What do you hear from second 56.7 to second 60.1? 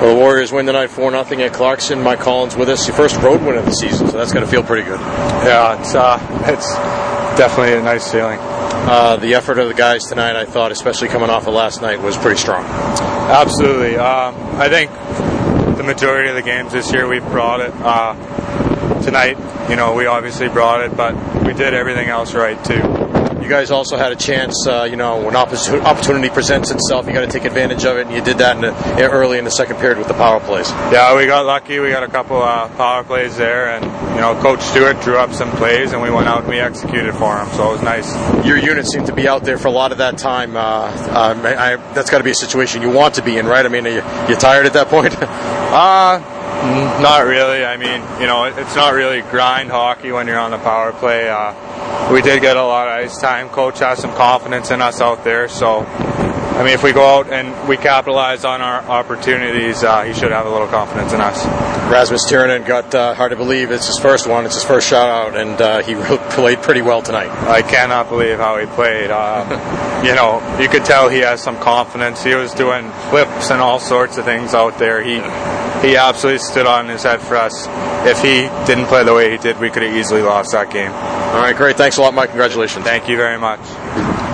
if we go out and we capitalize on our opportunities, uh,